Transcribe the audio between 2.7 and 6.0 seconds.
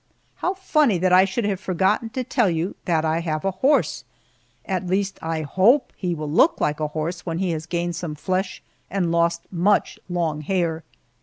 that I have a horse, at least I hope